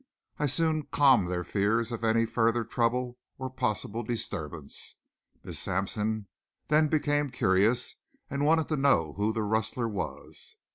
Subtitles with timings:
[0.39, 4.95] I soon calmed their fears of any further trouble or possible disturbance.
[5.43, 6.25] Miss Sampson
[6.69, 10.55] then became curious and wanted to know who the rustler was.